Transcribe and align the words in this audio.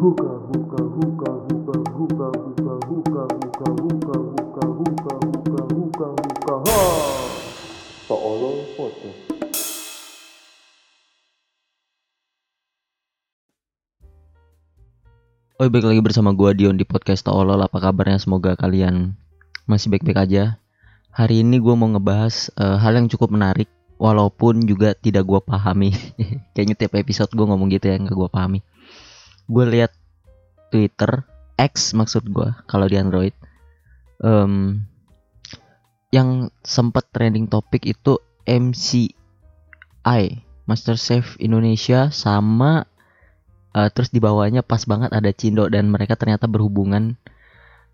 Buka, 0.00 0.32
buka, 0.48 0.80
buka, 0.80 1.30
buka, 1.44 1.76
buka, 1.92 2.28
buka, 2.32 2.72
buka, 2.88 3.22
buka, 3.28 3.66
buka, 3.68 4.16
buka, 4.16 4.64
buka, 4.64 5.12
buka, 5.20 5.60
buka, 5.68 6.06
buka, 6.16 6.54
ha. 6.64 6.80
Seolah 8.08 8.56
foto. 8.80 9.08
Oh, 15.60 15.68
baik 15.68 15.84
lagi 15.84 16.00
bersama 16.00 16.32
gua 16.32 16.56
Dion 16.56 16.80
di 16.80 16.88
podcast 16.88 17.20
Tolol. 17.20 17.60
Apa 17.60 17.76
kabarnya? 17.76 18.16
Semoga 18.16 18.56
kalian 18.56 19.12
masih 19.68 19.92
baik-baik 19.92 20.16
aja. 20.16 20.56
Hari 21.12 21.44
ini 21.44 21.60
gua 21.60 21.76
mau 21.76 21.92
ngebahas 21.92 22.48
eh, 22.56 22.80
hal 22.80 22.96
yang 22.96 23.12
cukup 23.12 23.36
menarik, 23.36 23.68
walaupun 24.00 24.64
juga 24.64 24.96
tidak 24.96 25.28
gua 25.28 25.44
pahami. 25.44 25.92
Kayaknya 26.56 26.88
tiap 26.88 26.96
episode 26.96 27.36
gua 27.36 27.52
ngomong 27.52 27.68
gitu 27.68 27.92
ya, 27.92 28.00
nggak 28.00 28.16
gua 28.16 28.32
pahami. 28.32 28.64
Gue 29.50 29.66
lihat 29.66 29.90
Twitter 30.70 31.26
X 31.58 31.92
maksud 31.92 32.30
gua 32.30 32.62
kalau 32.70 32.86
di 32.86 32.96
Android, 32.96 33.34
Em, 34.20 34.84
yang 36.12 36.52
sempat 36.60 37.08
trending 37.08 37.48
topik 37.48 37.88
itu 37.88 38.20
MCI 38.44 40.22
Master 40.68 41.00
Chef 41.00 41.40
Indonesia 41.40 42.12
sama 42.12 42.84
Uh, 43.70 43.86
terus 43.86 44.10
di 44.10 44.18
bawahnya 44.18 44.66
pas 44.66 44.82
banget 44.82 45.14
ada 45.14 45.30
Cindo 45.30 45.70
dan 45.70 45.94
mereka 45.94 46.18
ternyata 46.18 46.50
berhubungan. 46.50 47.14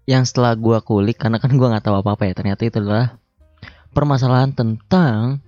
Yang 0.09 0.33
setelah 0.33 0.57
gua 0.57 0.81
kulik 0.81 1.21
karena 1.21 1.37
kan 1.37 1.53
gua 1.53 1.77
nggak 1.77 1.85
tahu 1.85 2.01
apa 2.01 2.17
apa 2.17 2.25
ya 2.25 2.33
ternyata 2.33 2.65
itu 2.65 2.81
adalah 2.81 3.21
permasalahan 3.93 4.57
tentang 4.57 5.45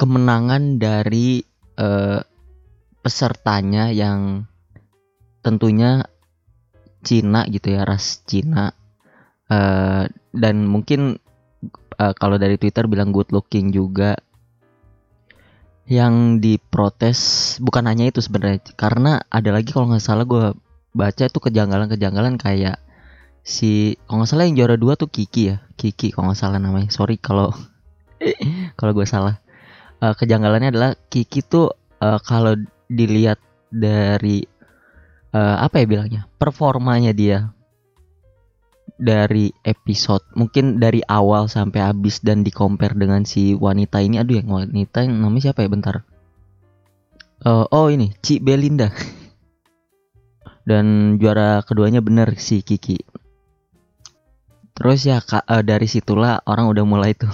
kemenangan 0.00 0.80
dari 0.80 1.44
uh, 1.76 2.24
pesertanya 3.04 3.92
yang 3.92 4.48
tentunya 5.44 6.08
Cina 7.04 7.44
gitu 7.52 7.76
ya 7.76 7.84
ras 7.84 8.24
Cina. 8.24 8.72
Uh, 9.44 10.08
dan 10.32 10.64
mungkin 10.64 11.20
uh, 12.00 12.16
kalau 12.16 12.40
dari 12.40 12.56
Twitter 12.56 12.88
bilang 12.88 13.12
good 13.12 13.28
looking 13.28 13.68
juga. 13.70 14.16
Yang 15.84 16.40
diprotes 16.40 17.20
bukan 17.60 17.84
hanya 17.84 18.08
itu 18.08 18.24
sebenarnya 18.24 18.72
karena 18.72 19.20
ada 19.28 19.52
lagi 19.52 19.68
kalau 19.68 19.92
nggak 19.92 20.00
salah 20.00 20.24
gue 20.24 20.56
baca 20.96 21.28
itu 21.28 21.36
kejanggalan-kejanggalan 21.44 22.40
kayak 22.40 22.80
si 23.44 24.00
kalau 24.08 24.24
nggak 24.24 24.30
salah 24.32 24.48
yang 24.48 24.56
juara 24.56 24.80
dua 24.80 24.96
tuh 24.96 25.12
Kiki 25.12 25.52
ya 25.52 25.60
Kiki 25.76 26.16
kalau 26.16 26.32
nggak 26.32 26.40
salah 26.40 26.56
namanya. 26.56 26.88
Sorry 26.88 27.20
kalau 27.20 27.52
kalau 28.80 28.96
gue 28.96 29.04
salah. 29.04 29.44
Eh, 30.00 30.14
kejanggalannya 30.16 30.72
adalah 30.72 30.90
Kiki 31.12 31.44
tuh 31.44 31.76
eh, 32.00 32.18
kalau 32.24 32.56
dilihat 32.88 33.40
dari 33.72 34.44
eh, 35.34 35.56
apa 35.58 35.82
ya 35.82 35.86
bilangnya 35.86 36.22
performanya 36.38 37.10
dia 37.10 37.50
dari 38.94 39.50
episode 39.66 40.22
mungkin 40.38 40.78
dari 40.78 41.02
awal 41.10 41.50
sampai 41.50 41.82
habis 41.82 42.22
dan 42.22 42.46
di 42.46 42.54
compare 42.54 42.94
dengan 42.94 43.26
si 43.26 43.58
wanita 43.58 43.98
ini. 43.98 44.22
Aduh 44.22 44.38
yang 44.38 44.50
wanita 44.50 45.02
yang 45.02 45.18
namanya 45.18 45.50
siapa 45.50 45.66
ya? 45.66 45.70
Bentar. 45.72 46.06
Eh, 47.42 47.64
oh 47.68 47.88
ini 47.90 48.14
Ci 48.22 48.38
Belinda. 48.38 48.92
Dan 50.64 51.18
juara 51.20 51.60
keduanya 51.60 52.00
bener 52.00 52.40
si 52.40 52.64
Kiki. 52.64 52.96
Terus 54.72 55.04
ya 55.04 55.20
Kak, 55.20 55.44
eh, 55.44 55.60
dari 55.60 55.84
situlah 55.84 56.40
orang 56.48 56.72
udah 56.72 56.84
mulai 56.88 57.12
tuh 57.12 57.28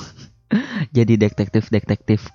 jadi 0.97 1.15
detektif 1.15 1.71
detektif 1.71 2.27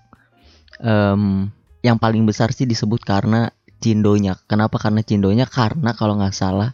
Em, 0.80 1.52
yang 1.86 2.02
paling 2.02 2.26
besar 2.26 2.50
sih 2.50 2.66
disebut 2.66 3.06
karena 3.06 3.54
Cindonya 3.78 4.42
kenapa 4.50 4.82
karena 4.82 5.06
Cindonya 5.06 5.46
karena 5.46 5.94
kalau 5.94 6.18
nggak 6.18 6.34
salah 6.34 6.74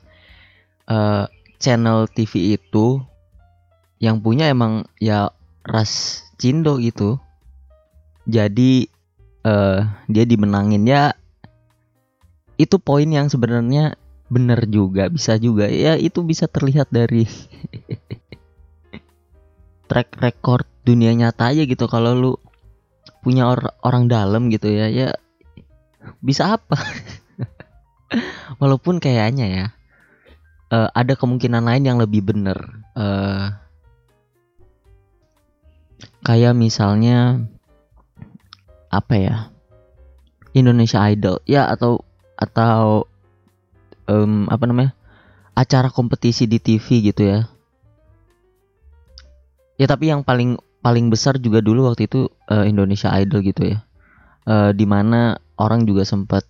eh, 0.87 1.27
channel 1.59 2.07
TV 2.07 2.55
itu 2.55 3.03
yang 4.01 4.23
punya 4.23 4.49
emang 4.49 4.87
ya 4.97 5.29
ras 5.61 6.25
Cindo 6.41 6.81
gitu. 6.81 7.21
Jadi 8.25 8.89
eh 9.45 9.79
dia 10.09 10.23
dimenangin. 10.25 10.81
Ya 10.89 11.13
itu 12.57 12.81
poin 12.81 13.05
yang 13.05 13.29
sebenarnya 13.29 13.93
bener 14.25 14.65
juga 14.65 15.05
bisa 15.11 15.37
juga. 15.37 15.69
Ya 15.69 15.93
itu 16.01 16.25
bisa 16.25 16.49
terlihat 16.49 16.89
dari 16.89 17.29
track 19.89 20.17
record 20.17 20.65
dunia 20.81 21.13
nyata 21.13 21.53
aja 21.53 21.61
gitu. 21.61 21.85
Kalau 21.85 22.17
lu 22.17 22.31
punya 23.21 23.47
or- 23.47 23.77
orang 23.85 24.09
dalam 24.09 24.49
gitu 24.49 24.67
ya 24.69 24.89
ya 24.89 25.09
bisa 26.21 26.57
apa? 26.57 26.77
Walaupun 28.61 28.97
kayaknya 28.97 29.47
ya 29.47 29.65
eh, 30.73 30.89
ada 30.91 31.13
kemungkinan 31.13 31.63
lain 31.63 31.83
yang 31.85 31.97
lebih 32.01 32.25
bener 32.25 32.57
eh 32.97 33.53
kayak 36.21 36.53
misalnya 36.53 37.49
apa 38.91 39.15
ya 39.15 39.35
Indonesia 40.51 40.99
Idol 41.07 41.39
ya 41.47 41.65
atau 41.71 42.03
atau 42.35 43.07
em, 44.09 44.49
apa 44.51 44.63
namanya 44.67 44.91
acara 45.55 45.93
kompetisi 45.93 46.47
di 46.49 46.57
TV 46.59 47.11
gitu 47.11 47.21
ya. 47.23 47.39
Ya 49.79 49.85
tapi 49.89 50.13
yang 50.13 50.21
paling 50.21 50.61
paling 50.81 51.13
besar 51.13 51.37
juga 51.37 51.61
dulu 51.61 51.89
waktu 51.89 52.09
itu 52.09 52.29
eh, 52.49 52.65
Indonesia 52.67 53.13
Idol 53.13 53.45
gitu 53.45 53.77
ya. 53.77 53.79
Eh 54.49 54.71
di 54.73 54.85
mana 54.89 55.37
orang 55.61 55.85
juga 55.85 56.01
sempat 56.05 56.43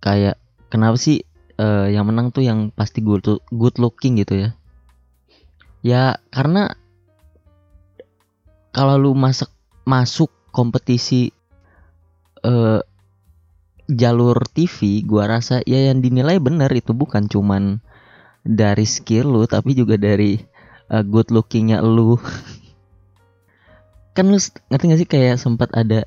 kayak 0.00 0.40
kenapa 0.72 0.96
sih 0.96 1.22
eh, 1.60 1.86
yang 1.92 2.08
menang 2.08 2.32
tuh 2.32 2.42
yang 2.44 2.72
pasti 2.72 3.04
good, 3.04 3.24
good 3.52 3.76
looking 3.76 4.18
gitu 4.18 4.48
ya? 4.48 4.50
Ya 5.84 6.02
karena 6.32 6.72
kalau 8.72 8.96
lu 8.96 9.12
masuk 9.12 9.52
masuk 9.84 10.32
kompetisi 10.54 11.30
eh, 12.40 12.80
jalur 13.92 14.36
TV 14.48 15.04
gua 15.04 15.28
rasa 15.28 15.60
ya 15.68 15.92
yang 15.92 16.00
dinilai 16.00 16.40
bener 16.40 16.72
itu 16.72 16.96
bukan 16.96 17.28
cuman 17.28 17.84
dari 18.42 18.88
skill 18.88 19.28
lu 19.28 19.44
tapi 19.44 19.76
juga 19.76 20.00
dari 20.00 20.40
eh, 20.88 21.04
good 21.04 21.28
lookingnya 21.28 21.84
lu 21.84 22.16
kan 24.12 24.28
lu 24.28 24.38
ngerti 24.68 24.84
gak 24.92 25.00
sih 25.00 25.08
kayak 25.08 25.36
sempat 25.40 25.72
ada 25.72 26.04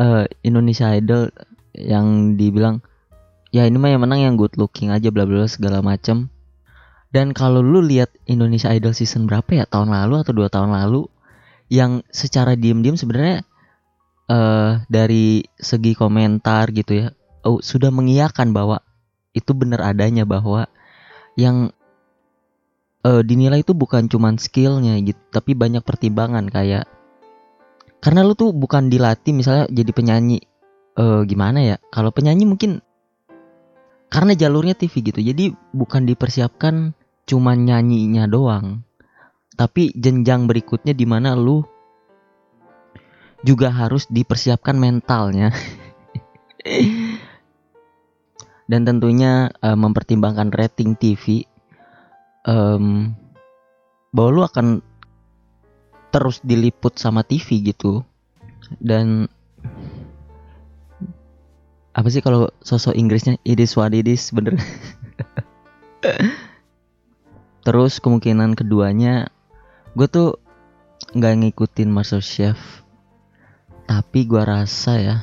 eh, 0.00 0.24
Indonesia 0.44 0.88
Idol 0.92 1.28
yang 1.76 2.36
dibilang 2.40 2.80
ya 3.54 3.66
ini 3.66 3.76
mah 3.76 3.90
yang 3.92 4.02
menang 4.02 4.20
yang 4.24 4.34
good 4.40 4.54
looking 4.56 4.88
aja 4.90 5.12
bla 5.12 5.28
bla 5.28 5.46
segala 5.46 5.84
macem. 5.84 6.32
Dan 7.10 7.34
kalau 7.34 7.58
lu 7.58 7.82
lihat 7.82 8.14
Indonesia 8.30 8.70
Idol 8.70 8.94
season 8.94 9.26
berapa 9.26 9.50
ya? 9.50 9.64
Tahun 9.66 9.90
lalu 9.90 10.22
atau 10.22 10.30
dua 10.30 10.46
tahun 10.46 10.70
lalu 10.70 11.10
yang 11.70 12.06
secara 12.10 12.54
diem-diem 12.58 12.98
sebenarnya 12.98 13.46
eh 14.30 14.72
dari 14.86 15.42
segi 15.58 15.98
komentar 15.98 16.70
gitu 16.70 17.02
ya 17.02 17.06
oh, 17.42 17.58
sudah 17.58 17.90
mengiyakan 17.90 18.54
bahwa 18.54 18.78
itu 19.34 19.50
benar 19.54 19.82
adanya 19.82 20.22
bahwa 20.22 20.70
yang 21.34 21.74
eh, 23.06 23.22
dinilai 23.26 23.62
itu 23.66 23.74
bukan 23.74 24.06
cuman 24.06 24.38
skillnya 24.38 24.98
gitu 25.02 25.18
tapi 25.34 25.58
banyak 25.58 25.82
pertimbangan 25.82 26.46
kayak 26.46 26.86
karena 28.00 28.24
lu 28.24 28.32
tuh 28.32 28.52
bukan 28.56 28.88
dilatih 28.88 29.32
misalnya 29.36 29.64
jadi 29.68 29.92
penyanyi 29.92 30.38
eh 30.96 31.22
gimana 31.24 31.58
ya? 31.62 31.76
Kalau 31.92 32.10
penyanyi 32.10 32.44
mungkin 32.48 32.80
karena 34.10 34.34
jalurnya 34.34 34.74
TV 34.74 35.04
gitu. 35.04 35.20
Jadi 35.22 35.54
bukan 35.70 36.08
dipersiapkan 36.08 36.96
cuman 37.28 37.56
nyanyinya 37.62 38.26
doang 38.26 38.82
tapi 39.60 39.92
jenjang 39.92 40.48
berikutnya 40.48 40.96
di 40.96 41.04
mana 41.04 41.36
lu 41.36 41.60
juga 43.44 43.68
harus 43.68 44.08
dipersiapkan 44.08 44.72
mentalnya. 44.80 45.52
Dan 48.70 48.88
tentunya 48.88 49.52
eh, 49.60 49.76
mempertimbangkan 49.76 50.48
rating 50.48 50.96
TV 50.96 51.44
em, 52.48 53.12
bahwa 54.16 54.30
lu 54.32 54.40
akan 54.48 54.80
terus 56.10 56.42
diliput 56.44 56.98
sama 56.98 57.24
TV 57.24 57.72
gitu. 57.74 58.04
Dan 58.78 59.26
apa 61.90 62.06
sih 62.10 62.22
kalau 62.22 62.50
sosok 62.62 62.94
Inggrisnya? 62.94 63.38
It 63.42 63.58
is 63.58 63.74
what 63.74 63.96
it 63.96 64.06
is 64.06 64.30
bener. 64.30 64.54
Terus 67.66 68.00
kemungkinan 68.00 68.56
keduanya 68.56 69.28
gue 69.92 70.06
tuh 70.06 70.38
nggak 71.10 71.34
ngikutin 71.42 71.90
Master 71.90 72.22
Chef 72.22 72.80
tapi 73.90 74.22
gua 74.22 74.46
rasa 74.46 74.92
ya 75.02 75.16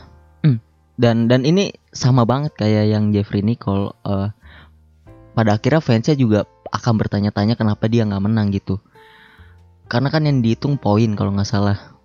hmm, 0.43 0.59
dan 0.99 1.31
dan 1.31 1.47
ini 1.47 1.71
sama 1.95 2.27
banget 2.27 2.51
kayak 2.59 2.91
yang 2.91 3.15
Jeffrey 3.15 3.39
Nicole 3.39 3.95
eh, 4.03 4.27
pada 5.31 5.55
akhirnya 5.55 5.79
fansnya 5.79 6.19
juga 6.19 6.43
akan 6.67 6.93
bertanya-tanya 6.99 7.55
kenapa 7.55 7.87
dia 7.87 8.03
nggak 8.03 8.23
menang 8.27 8.51
gitu 8.51 8.83
karena 9.87 10.11
kan 10.11 10.27
yang 10.27 10.43
dihitung 10.43 10.79
poin 10.79 11.15
kalau 11.15 11.35
nggak 11.35 11.47
salah. 11.47 11.97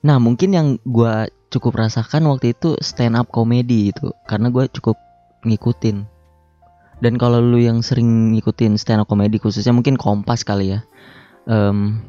Nah 0.00 0.16
mungkin 0.16 0.56
yang 0.56 0.68
gua 0.88 1.28
cukup 1.50 1.82
rasakan 1.82 2.30
waktu 2.30 2.54
itu 2.54 2.78
stand 2.80 3.18
up 3.18 3.28
comedy 3.28 3.90
itu 3.90 4.14
karena 4.24 4.48
gue 4.48 4.70
cukup 4.70 4.96
ngikutin. 5.44 6.06
Dan 7.00 7.16
kalau 7.16 7.42
lu 7.42 7.58
yang 7.58 7.82
sering 7.82 8.32
ngikutin 8.36 8.78
stand 8.78 9.02
up 9.02 9.10
comedy 9.10 9.36
khususnya 9.42 9.74
mungkin 9.74 9.98
kompas 9.98 10.46
kali 10.46 10.78
ya 10.78 10.80
em, 11.50 12.00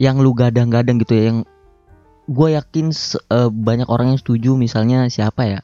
yang 0.00 0.22
lu 0.22 0.32
gadang-gadang 0.32 1.02
gitu 1.02 1.12
ya 1.14 1.24
yang 1.34 1.38
gue 2.28 2.48
yakin 2.56 2.94
eh, 2.94 3.50
banyak 3.52 3.88
orang 3.90 4.16
yang 4.16 4.20
setuju 4.20 4.56
misalnya 4.56 5.06
siapa 5.12 5.44
ya? 5.44 5.60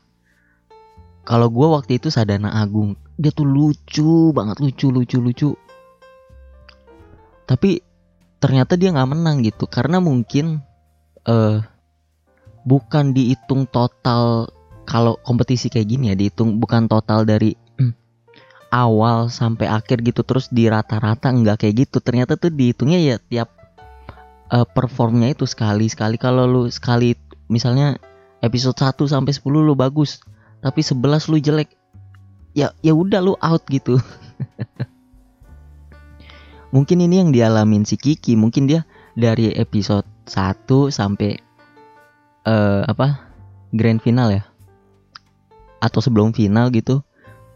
Kalau 1.24 1.48
gue 1.48 1.66
waktu 1.72 1.96
itu 1.96 2.12
Sadana 2.12 2.52
Agung 2.52 3.00
dia 3.16 3.32
tuh 3.32 3.48
lucu 3.48 4.34
banget 4.36 4.60
lucu 4.60 4.92
lucu 4.92 5.18
lucu 5.22 5.48
tapi 7.44 7.84
ternyata 8.40 8.76
dia 8.76 8.92
nggak 8.92 9.10
menang 9.10 9.40
gitu 9.44 9.64
karena 9.68 10.00
mungkin 10.00 10.60
eh 11.24 11.58
bukan 12.64 13.12
dihitung 13.12 13.68
total 13.68 14.48
kalau 14.84 15.16
kompetisi 15.24 15.68
kayak 15.72 15.88
gini 15.88 16.12
ya 16.12 16.16
dihitung 16.16 16.60
bukan 16.60 16.88
total 16.88 17.24
dari 17.24 17.56
hmm, 17.80 17.92
awal 18.72 19.32
sampai 19.32 19.68
akhir 19.68 20.04
gitu 20.04 20.24
terus 20.24 20.48
di 20.52 20.68
rata-rata 20.68 21.32
nggak 21.32 21.64
kayak 21.64 21.88
gitu. 21.88 22.00
Ternyata 22.04 22.36
tuh 22.36 22.52
dihitungnya 22.52 23.00
ya 23.00 23.16
tiap 23.20 23.48
eh, 24.52 24.66
performnya 24.68 25.32
itu 25.32 25.48
sekali 25.48 25.88
sekali 25.88 26.20
kalau 26.20 26.44
lu 26.44 26.62
sekali 26.68 27.16
misalnya 27.48 27.96
episode 28.44 28.76
1 28.76 28.96
sampai 29.08 29.32
10 29.32 29.44
lu 29.64 29.76
bagus 29.76 30.20
tapi 30.60 30.80
11 30.80 31.32
lu 31.32 31.36
jelek 31.40 31.68
ya 32.56 32.72
ya 32.80 32.92
udah 32.92 33.20
lu 33.20 33.36
out 33.40 33.64
gitu 33.68 34.00
mungkin 36.74 37.06
ini 37.06 37.22
yang 37.22 37.30
dialamin 37.30 37.86
si 37.86 37.94
Kiki. 37.94 38.34
Mungkin 38.34 38.66
dia 38.66 38.82
dari 39.14 39.54
episode 39.54 40.04
1 40.26 40.90
sampai 40.90 41.38
eh 42.44 42.82
apa 42.82 43.30
grand 43.70 44.02
final 44.02 44.34
ya? 44.34 44.42
Atau 45.78 46.02
sebelum 46.02 46.34
final 46.34 46.74
gitu. 46.74 47.06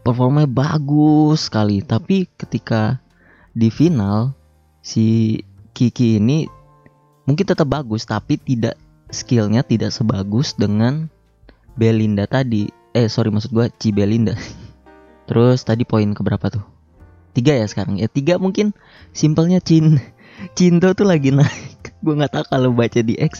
Performanya 0.07 0.47
bagus 0.47 1.51
sekali. 1.51 1.83
Tapi 1.83 2.31
ketika 2.39 3.03
di 3.51 3.67
final 3.67 4.31
si 4.79 5.35
Kiki 5.75 6.23
ini 6.23 6.47
mungkin 7.27 7.43
tetap 7.43 7.67
bagus 7.67 8.07
tapi 8.07 8.39
tidak 8.39 8.79
skillnya 9.11 9.67
tidak 9.67 9.91
sebagus 9.91 10.55
dengan 10.55 11.11
Belinda 11.75 12.23
tadi. 12.23 12.71
Eh 12.95 13.11
sorry 13.11 13.29
maksud 13.29 13.51
gua 13.51 13.67
Ci 13.67 13.91
Belinda. 13.91 14.33
Terus 15.29 15.61
tadi 15.61 15.85
poin 15.85 16.09
keberapa 16.15 16.49
tuh 16.49 16.78
tiga 17.39 17.55
ya 17.55 17.63
sekarang. 17.71 17.95
Ya 17.95 18.11
tiga 18.11 18.35
mungkin 18.35 18.75
simpelnya 19.15 19.63
Cin 19.63 20.03
Cinto 20.59 20.91
tuh 20.91 21.07
lagi 21.07 21.31
naik. 21.31 21.95
Gue 22.03 22.19
nggak 22.19 22.35
tahu 22.35 22.45
kalau 22.51 22.75
baca 22.75 22.99
di 22.99 23.15
X. 23.15 23.39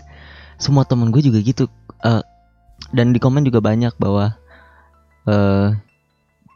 Semua 0.60 0.88
temen 0.88 1.12
gue 1.12 1.24
juga 1.24 1.40
gitu. 1.40 1.68
Eh, 2.04 2.24
dan 2.96 3.12
di 3.12 3.20
komen 3.20 3.48
juga 3.48 3.64
banyak 3.64 3.96
bahwa 4.00 4.36
eh 5.28 5.76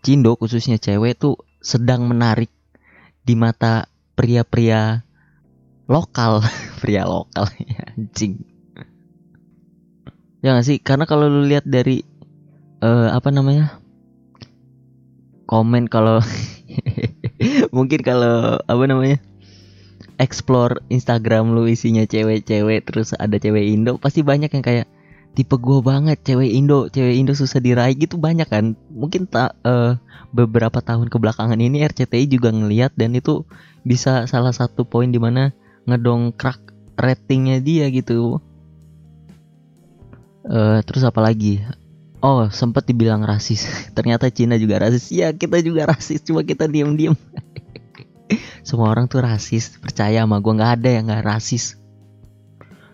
Cindo 0.03 0.35
khususnya 0.35 0.75
cewek 0.75 1.15
tuh 1.15 1.39
sedang 1.63 2.03
menarik 2.03 2.51
di 3.23 3.39
mata 3.39 3.87
pria-pria 4.19 5.07
lokal. 5.87 6.43
Pria 6.83 7.07
lokal 7.07 7.47
ya, 7.63 7.95
anjing. 7.95 8.43
Ya 10.43 10.59
gak 10.59 10.67
sih? 10.67 10.83
Karena 10.83 11.07
kalau 11.07 11.31
lu 11.31 11.47
lihat 11.47 11.63
dari 11.63 12.03
eh 12.83 13.07
apa 13.07 13.31
namanya? 13.31 13.79
Komen 15.47 15.87
kalau 15.87 16.19
mungkin 17.75 17.99
kalau 18.01 18.59
apa 18.63 18.83
namanya 18.87 19.17
explore 20.21 20.81
Instagram 20.93 21.53
lu 21.53 21.65
isinya 21.65 22.05
cewek-cewek 22.05 22.85
terus 22.85 23.17
ada 23.17 23.35
cewek 23.37 23.65
Indo 23.73 23.97
pasti 23.97 24.21
banyak 24.21 24.51
yang 24.51 24.65
kayak 24.65 24.87
tipe 25.33 25.57
gua 25.57 25.81
banget 25.81 26.21
cewek 26.21 26.53
Indo 26.53 26.87
cewek 26.93 27.17
Indo 27.17 27.33
susah 27.33 27.59
diraih 27.59 27.97
gitu 27.97 28.21
banyak 28.21 28.47
kan. 28.47 28.77
Mungkin 28.93 29.25
tak 29.25 29.57
eh, 29.65 29.97
beberapa 30.33 30.81
tahun 30.81 31.09
kebelakangan 31.09 31.57
ini 31.57 31.85
RCTI 31.85 32.25
juga 32.29 32.53
ngelihat 32.53 32.93
dan 32.97 33.17
itu 33.17 33.45
bisa 33.83 34.29
salah 34.29 34.53
satu 34.53 34.85
poin 34.85 35.09
di 35.09 35.17
mana 35.17 35.51
ngedongkrak 35.89 36.61
ratingnya 36.97 37.59
dia 37.59 37.89
gitu. 37.89 38.39
Eh 40.45 40.79
terus 40.85 41.03
apa 41.07 41.19
lagi 41.23 41.63
oh 42.23 42.47
sempat 42.49 42.87
dibilang 42.87 43.21
rasis. 43.27 43.67
Ternyata 43.97 44.31
Cina 44.31 44.55
juga 44.55 44.87
rasis. 44.87 45.11
Ya 45.11 45.29
kita 45.35 45.59
juga 45.59 45.91
rasis. 45.91 46.23
Cuma 46.23 46.41
kita 46.41 46.65
diem-diem. 46.65 47.13
Semua 48.67 48.89
orang 48.89 49.11
tuh 49.11 49.21
rasis. 49.21 49.75
Percaya 49.77 50.23
sama 50.23 50.39
gua. 50.39 50.55
Nggak 50.55 50.71
ada 50.79 50.89
yang 50.89 51.05
nggak 51.11 51.25
rasis. 51.27 51.77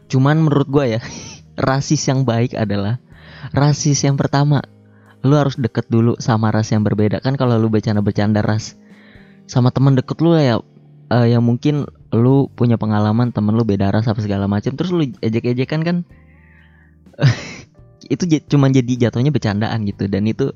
Cuman 0.09 0.41
menurut 0.41 0.67
gua 0.67 0.89
ya 0.89 0.99
rasis 1.69 2.01
yang 2.09 2.25
baik 2.25 2.57
adalah 2.57 2.97
rasis 3.53 4.01
yang 4.01 4.17
pertama. 4.17 4.65
Lu 5.21 5.35
harus 5.37 5.59
deket 5.59 5.85
dulu 5.91 6.17
sama 6.17 6.49
ras 6.49 6.73
yang 6.73 6.81
berbeda. 6.81 7.21
Kan 7.21 7.37
kalau 7.37 7.59
lu 7.61 7.69
bercanda-bercanda 7.69 8.41
ras 8.41 8.79
sama 9.49 9.73
temen 9.73 9.97
deket 9.97 10.21
lu 10.21 10.37
ya 10.37 10.61
eh, 11.09 11.27
yang 11.33 11.41
mungkin 11.41 11.89
lu 12.13 12.47
punya 12.53 12.77
pengalaman 12.77 13.33
temen 13.33 13.57
lu 13.57 13.65
beda 13.65 13.89
ras 13.89 14.05
apa 14.05 14.21
segala 14.21 14.45
macam 14.45 14.77
terus 14.77 14.93
lu 14.93 15.09
ejek-ejekan 15.25 15.81
kan 15.81 15.97
itu 18.07 18.23
cuman 18.47 18.71
jadi 18.71 19.09
jatuhnya 19.09 19.33
bercandaan 19.33 19.83
gitu. 19.83 20.07
Dan 20.07 20.29
itu 20.29 20.55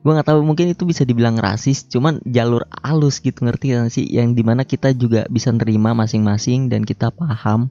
gua 0.00 0.18
nggak 0.18 0.28
tahu 0.32 0.40
mungkin 0.42 0.72
itu 0.72 0.82
bisa 0.88 1.06
dibilang 1.06 1.38
rasis 1.38 1.86
cuman 1.86 2.18
jalur 2.26 2.66
alus 2.82 3.20
gitu 3.20 3.44
ngerti 3.44 3.76
gak 3.76 3.92
sih? 3.92 4.06
Yang 4.08 4.28
di 4.38 4.42
mana 4.42 4.62
kita 4.64 4.96
juga 4.96 5.28
bisa 5.28 5.52
nerima 5.52 5.92
masing-masing 5.92 6.72
dan 6.72 6.88
kita 6.88 7.12
paham. 7.12 7.68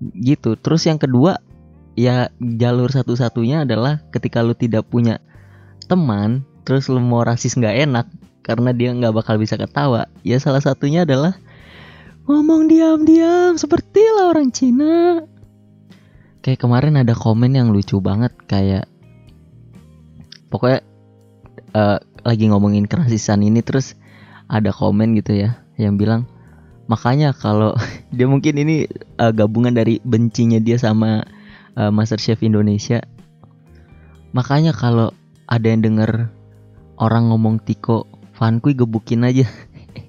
Gitu. 0.00 0.60
Terus 0.60 0.84
yang 0.84 1.00
kedua 1.00 1.40
ya 1.94 2.28
jalur 2.42 2.90
satu-satunya 2.90 3.62
adalah 3.62 4.02
ketika 4.10 4.42
lu 4.42 4.52
tidak 4.52 4.86
punya 4.90 5.22
teman 5.86 6.42
terus 6.66 6.90
lu 6.90 6.98
mau 6.98 7.22
rasis 7.22 7.54
nggak 7.54 7.76
enak 7.86 8.06
karena 8.44 8.70
dia 8.74 8.90
nggak 8.92 9.14
bakal 9.14 9.38
bisa 9.38 9.54
ketawa 9.54 10.10
ya 10.26 10.36
salah 10.42 10.60
satunya 10.60 11.06
adalah 11.06 11.38
ngomong 12.26 12.66
diam-diam 12.66 13.54
seperti 13.54 14.02
lah 14.16 14.32
orang 14.34 14.50
Cina 14.50 15.22
kayak 16.44 16.60
kemarin 16.60 17.00
ada 17.00 17.16
komen 17.16 17.56
yang 17.56 17.72
lucu 17.72 18.04
banget 18.04 18.36
kayak 18.44 18.84
pokoknya 20.52 20.84
eh, 21.72 21.98
lagi 22.20 22.44
ngomongin 22.52 22.84
kerasisan 22.84 23.40
ini 23.40 23.64
terus 23.64 23.96
ada 24.52 24.68
komen 24.68 25.16
gitu 25.16 25.32
ya 25.32 25.56
yang 25.80 25.96
bilang 25.96 26.28
makanya 26.84 27.32
kalau 27.32 27.72
dia 28.16 28.28
mungkin 28.28 28.60
ini 28.60 28.84
eh, 28.92 29.32
gabungan 29.32 29.72
dari 29.72 30.04
bencinya 30.04 30.60
dia 30.60 30.76
sama 30.76 31.24
eh, 31.80 31.90
MasterChef 31.90 32.44
Indonesia. 32.44 33.00
Makanya 34.34 34.74
kalau 34.74 35.14
ada 35.46 35.66
yang 35.70 35.80
denger 35.80 36.26
orang 36.98 37.30
ngomong 37.30 37.62
Tiko 37.62 38.04
Vankui 38.34 38.74
gebukin 38.74 39.22
aja. 39.22 39.46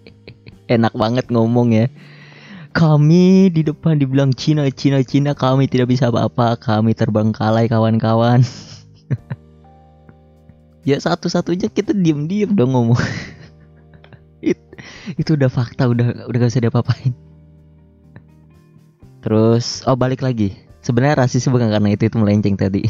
Enak 0.75 0.97
banget 0.97 1.29
ngomong 1.29 1.77
ya 1.77 1.85
kami 2.75 3.47
di 3.55 3.63
depan 3.63 3.95
dibilang 3.95 4.35
Cina 4.35 4.67
Cina 4.67 4.99
Cina 4.99 5.31
kami 5.31 5.71
tidak 5.71 5.95
bisa 5.95 6.11
apa-apa. 6.11 6.59
Kami 6.59 6.91
terbengkalai 6.91 7.71
kawan-kawan. 7.71 8.43
Ya 10.85 11.01
satu-satunya 11.01 11.73
kita 11.73 11.97
diem-diem 11.97 12.53
dong 12.53 12.77
ngomong. 12.77 13.01
It- 14.45 14.61
itu 15.17 15.33
udah 15.33 15.49
fakta 15.49 15.89
udah 15.89 16.29
udah 16.29 16.37
gak 16.37 16.49
bisa 16.53 16.61
diapa-apain. 16.61 17.09
Terus 19.25 19.81
oh 19.89 19.97
balik 19.97 20.21
lagi. 20.21 20.53
Sebenarnya 20.85 21.25
rasis 21.25 21.49
bukan 21.49 21.73
karena 21.73 21.89
itu 21.89 22.05
itu 22.05 22.21
melenceng 22.21 22.53
tadi. 22.53 22.85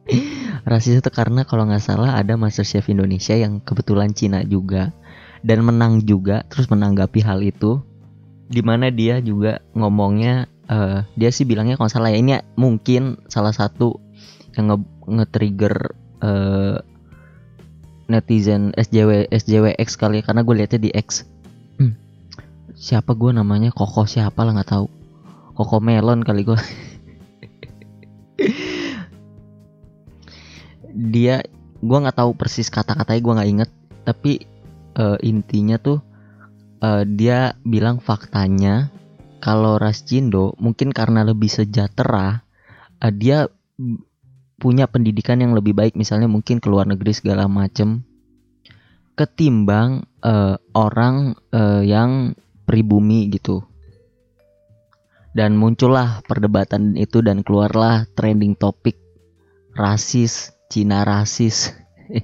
Rasis 0.72 1.04
itu 1.04 1.10
karena 1.12 1.44
kalau 1.44 1.68
nggak 1.68 1.84
salah 1.84 2.16
ada 2.16 2.34
MasterChef 2.40 2.88
Indonesia 2.88 3.36
yang 3.36 3.60
kebetulan 3.60 4.16
Cina 4.16 4.40
juga 4.40 4.90
dan 5.44 5.60
menang 5.60 6.00
juga 6.08 6.42
terus 6.48 6.72
menanggapi 6.72 7.20
hal 7.20 7.44
itu 7.44 7.84
di 8.46 8.62
mana 8.62 8.94
dia 8.94 9.18
juga 9.18 9.58
ngomongnya 9.74 10.46
eh, 10.70 11.02
dia 11.18 11.30
sih 11.34 11.46
bilangnya 11.46 11.74
kalau 11.78 11.90
salah 11.90 12.10
ya 12.14 12.18
ini 12.18 12.38
mungkin 12.54 13.18
salah 13.26 13.52
satu 13.54 13.98
yang 14.54 14.70
nge- 14.72 14.92
nge-trigger 15.06 15.74
eh, 16.22 16.78
netizen 18.06 18.70
SJW 18.78 19.26
SJWX 19.34 19.98
kali 19.98 20.22
ya 20.22 20.26
karena 20.30 20.46
gue 20.46 20.54
liatnya 20.54 20.78
di 20.78 20.90
X. 20.94 21.26
Hmm, 21.78 21.98
siapa 22.78 23.18
gue 23.18 23.34
namanya? 23.34 23.74
Koko 23.74 24.06
siapa 24.06 24.46
lah 24.46 24.54
nggak 24.54 24.70
tahu. 24.70 24.86
Koko 25.58 25.82
Melon 25.82 26.22
kali 26.22 26.46
gue. 26.46 26.54
Dia 31.12 31.42
gue 31.82 31.98
nggak 31.98 32.16
tahu 32.16 32.32
persis 32.38 32.70
kata-katanya 32.70 33.20
gue 33.20 33.32
nggak 33.34 33.50
inget. 33.50 33.70
Tapi 34.06 34.46
eh, 34.94 35.18
intinya 35.26 35.76
tuh 35.82 35.98
eh, 36.86 37.02
dia 37.02 37.58
bilang 37.66 37.98
faktanya 37.98 38.94
kalau 39.42 39.82
ras 39.82 40.06
Cindo 40.06 40.54
mungkin 40.62 40.94
karena 40.94 41.26
lebih 41.26 41.50
sejahtera 41.50 42.46
eh, 43.02 43.10
dia 43.10 43.50
punya 44.56 44.88
pendidikan 44.88 45.42
yang 45.42 45.52
lebih 45.52 45.74
baik 45.74 45.98
misalnya 45.98 46.30
mungkin 46.30 46.62
ke 46.62 46.70
luar 46.70 46.86
negeri 46.88 47.12
segala 47.12 47.50
macem 47.50 48.06
ketimbang 49.16 50.04
eh, 50.20 50.56
orang 50.76 51.34
eh, 51.50 51.82
yang 51.88 52.36
pribumi 52.68 53.32
gitu. 53.32 53.64
Dan 55.36 55.56
muncullah 55.56 56.24
perdebatan 56.24 56.96
itu 56.96 57.20
dan 57.20 57.44
keluarlah 57.44 58.08
trending 58.16 58.56
topik 58.56 58.96
rasis 59.76 60.56
Cina 60.72 61.04
rasis. 61.04 61.72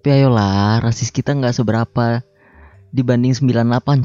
Tapi 0.00 0.08
ayolah 0.16 0.80
rasis 0.80 1.12
kita 1.12 1.36
nggak 1.36 1.52
seberapa 1.60 2.24
dibanding 2.90 3.34
98 3.34 4.04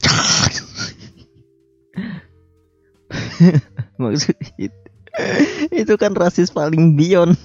maksud 4.01 4.35
itu, 4.55 4.81
itu 5.71 5.93
kan 5.99 6.11
rasis 6.15 6.51
paling 6.51 6.95
beyond 6.95 7.35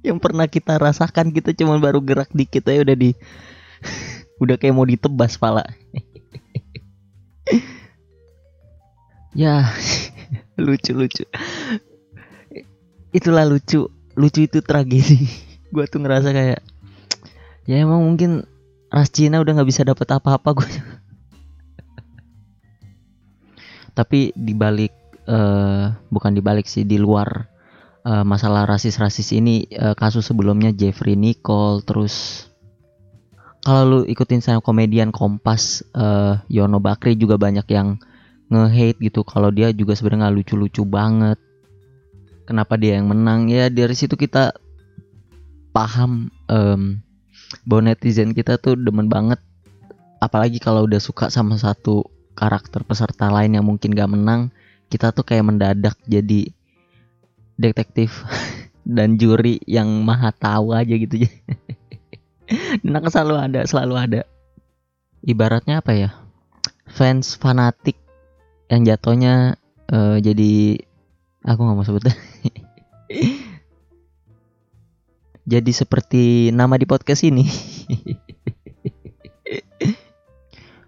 yang 0.00 0.18
pernah 0.18 0.48
kita 0.48 0.80
rasakan. 0.80 1.32
Kita 1.32 1.52
cuma 1.56 1.76
baru 1.76 2.00
gerak 2.00 2.32
dikit 2.32 2.68
aja 2.68 2.82
udah 2.84 2.96
di 2.96 3.10
udah 4.42 4.56
kayak 4.56 4.74
mau 4.74 4.86
ditebas 4.86 5.36
pala. 5.36 5.64
Ya 9.30 9.62
lucu 10.58 10.90
lucu. 10.90 11.22
Itulah 13.14 13.46
lucu 13.46 13.86
lucu 14.18 14.40
itu 14.42 14.58
tragedi. 14.58 15.30
Gue 15.70 15.86
tuh 15.86 16.02
ngerasa 16.02 16.34
kayak 16.34 16.66
ya 17.70 17.78
emang 17.78 18.02
mungkin 18.02 18.42
ras 18.90 19.14
Cina 19.14 19.38
udah 19.38 19.54
nggak 19.54 19.70
bisa 19.70 19.86
dapat 19.86 20.18
apa-apa 20.18 20.50
gue 20.58 20.70
tapi 24.00 24.32
dibalik 24.32 24.96
uh, 25.28 25.92
bukan 26.08 26.32
dibalik 26.32 26.64
sih 26.64 26.88
di 26.88 26.96
luar 26.96 27.52
uh, 28.08 28.24
masalah 28.24 28.64
rasis-rasis 28.64 29.36
ini 29.36 29.68
uh, 29.76 29.92
kasus 29.92 30.24
sebelumnya 30.32 30.72
Jeffrey 30.72 31.20
Nicole 31.20 31.84
terus 31.84 32.48
kalau 33.60 33.84
lu 33.84 33.98
ikutin 34.08 34.40
saya 34.40 34.56
komedian 34.64 35.12
Kompas 35.12 35.84
uh, 35.92 36.40
Yono 36.48 36.80
Bakri 36.80 37.12
juga 37.12 37.36
banyak 37.36 37.68
yang 37.68 38.00
nge-hate 38.48 39.04
gitu. 39.04 39.20
Kalau 39.20 39.52
dia 39.52 39.68
juga 39.76 39.92
sebenarnya 39.92 40.32
lucu-lucu 40.32 40.88
banget. 40.88 41.36
Kenapa 42.48 42.80
dia 42.80 42.96
yang 42.96 43.12
menang? 43.12 43.52
Ya 43.52 43.68
dari 43.68 43.92
situ 43.92 44.16
kita 44.16 44.56
paham 45.76 46.32
um, 46.48 47.04
bahwa 47.68 47.92
netizen 47.92 48.32
kita 48.32 48.56
tuh 48.56 48.80
demen 48.80 49.12
banget. 49.12 49.38
Apalagi 50.24 50.56
kalau 50.56 50.88
udah 50.88 50.98
suka 50.98 51.28
sama 51.28 51.60
satu 51.60 52.00
karakter 52.40 52.80
peserta 52.88 53.28
lain 53.28 53.60
yang 53.60 53.68
mungkin 53.68 53.92
gak 53.92 54.08
menang 54.08 54.48
kita 54.88 55.12
tuh 55.12 55.22
kayak 55.28 55.44
mendadak 55.44 55.94
jadi 56.08 56.48
detektif 57.60 58.24
dan 58.96 59.20
juri 59.20 59.60
yang 59.68 59.86
maha 60.00 60.32
tahu 60.32 60.72
aja 60.72 60.96
gitu. 60.96 61.28
Ya 61.28 61.30
dan 62.82 62.92
akan 62.98 63.10
selalu 63.10 63.34
ada 63.38 63.60
selalu 63.66 63.94
ada. 63.96 64.20
Ibaratnya 65.22 65.84
apa 65.84 65.92
ya? 65.94 66.10
Fans 66.90 67.38
fanatik 67.38 67.94
yang 68.66 68.82
jatuhnya 68.82 69.54
uh, 69.92 70.18
jadi 70.18 70.80
aku 71.46 71.60
nggak 71.60 71.76
mau 71.76 71.86
sebut. 71.86 72.04
Jadi 75.50 75.74
seperti 75.74 76.54
nama 76.54 76.78
di 76.78 76.86
podcast 76.86 77.26
ini 77.26 77.42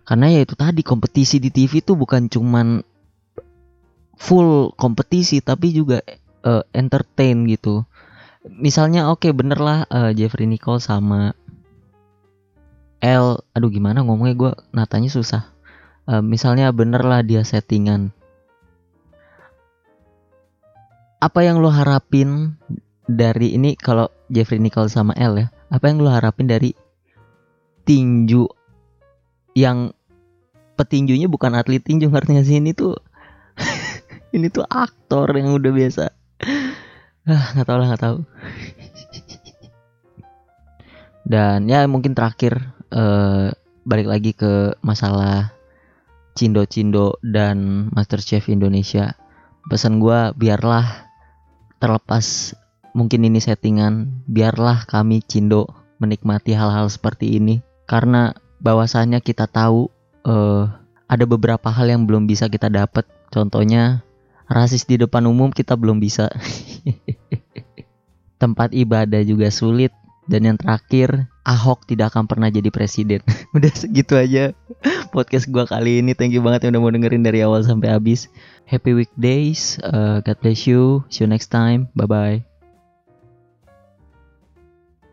karena 0.02 0.26
ya 0.34 0.40
itu 0.42 0.58
tadi 0.58 0.82
kompetisi 0.82 1.38
di 1.38 1.54
TV 1.54 1.78
itu 1.78 1.94
bukan 1.94 2.26
cuman 2.26 2.82
full 4.18 4.74
kompetisi 4.74 5.38
tapi 5.42 5.70
juga 5.70 6.02
uh, 6.42 6.62
entertain 6.74 7.46
gitu. 7.46 7.86
Misalnya 8.42 9.06
oke 9.10 9.26
okay, 9.26 9.32
bener 9.34 9.58
lah 9.62 9.86
uh, 9.86 10.10
Jeffrey 10.10 10.50
Nicole 10.50 10.82
sama 10.82 11.38
L. 13.02 13.42
Aduh 13.54 13.70
gimana 13.70 14.02
ngomongnya? 14.02 14.34
Gue 14.34 14.52
natanya 14.74 15.10
susah. 15.10 15.50
Uh, 16.06 16.22
misalnya 16.22 16.74
bener 16.74 17.02
lah 17.06 17.22
dia 17.22 17.46
settingan. 17.46 18.10
Apa 21.22 21.46
yang 21.46 21.62
lo 21.62 21.70
harapin 21.70 22.58
dari 23.06 23.54
ini 23.54 23.78
kalau 23.78 24.10
Jeffrey 24.26 24.58
Nicole 24.58 24.90
sama 24.90 25.14
L 25.14 25.38
ya? 25.38 25.46
Apa 25.70 25.94
yang 25.94 26.02
lo 26.02 26.10
harapin 26.10 26.50
dari 26.50 26.74
tinju 27.86 28.61
yang 29.52 29.92
petinjunya 30.76 31.28
bukan 31.28 31.54
atlet 31.56 31.84
tinju 31.84 32.08
artinya 32.12 32.42
sih? 32.42 32.58
Ini 32.58 32.72
tuh 32.72 32.96
ini 34.36 34.48
tuh 34.48 34.64
aktor 34.66 35.28
yang 35.36 35.52
udah 35.52 35.72
biasa. 35.72 36.04
Ah 37.28 37.44
nggak 37.54 37.66
tahu 37.68 37.76
lah 37.78 37.86
nggak 37.92 38.02
tahu. 38.02 38.18
Dan 41.22 41.70
ya 41.70 41.86
mungkin 41.86 42.18
terakhir 42.18 42.58
uh, 42.90 43.54
balik 43.86 44.10
lagi 44.10 44.34
ke 44.34 44.74
masalah 44.82 45.54
Cindo 46.32 46.64
Cindo 46.64 47.20
dan 47.22 47.88
Master 47.92 48.18
Chef 48.18 48.48
Indonesia. 48.48 49.14
Pesan 49.68 50.02
gue 50.02 50.34
biarlah 50.34 51.06
terlepas 51.78 52.56
mungkin 52.96 53.24
ini 53.24 53.38
settingan, 53.38 54.26
biarlah 54.26 54.84
kami 54.88 55.22
Cindo 55.22 55.70
menikmati 56.02 56.56
hal-hal 56.56 56.90
seperti 56.90 57.38
ini. 57.38 57.62
Karena 57.86 58.32
bahwasannya 58.62 59.18
kita 59.18 59.50
tahu 59.50 59.90
uh, 60.22 60.70
ada 61.10 61.24
beberapa 61.26 61.68
hal 61.68 61.90
yang 61.90 62.06
belum 62.06 62.30
bisa 62.30 62.46
kita 62.46 62.70
dapat. 62.70 63.04
Contohnya 63.28 64.06
rasis 64.46 64.86
di 64.86 64.96
depan 64.96 65.26
umum 65.26 65.50
kita 65.50 65.74
belum 65.74 65.98
bisa. 65.98 66.30
Tempat 68.42 68.72
ibadah 68.72 69.20
juga 69.26 69.50
sulit 69.50 69.92
dan 70.30 70.46
yang 70.46 70.56
terakhir 70.58 71.26
Ahok 71.42 71.90
tidak 71.90 72.14
akan 72.14 72.30
pernah 72.30 72.54
jadi 72.54 72.70
presiden. 72.70 73.18
Udah 73.56 73.74
segitu 73.74 74.14
aja 74.14 74.54
podcast 75.10 75.50
gua 75.50 75.66
kali 75.66 75.98
ini. 75.98 76.14
Thank 76.14 76.38
you 76.38 76.42
banget 76.42 76.70
yang 76.70 76.78
udah 76.78 76.82
mau 76.86 76.94
dengerin 76.94 77.26
dari 77.26 77.42
awal 77.42 77.66
sampai 77.66 77.90
habis. 77.90 78.30
Happy 78.62 78.94
weekdays. 78.94 79.82
Uh, 79.82 80.22
God 80.22 80.38
bless 80.38 80.70
you. 80.70 81.02
See 81.10 81.26
you 81.26 81.28
next 81.28 81.50
time. 81.50 81.90
Bye 81.98 82.06
bye. 82.06 82.51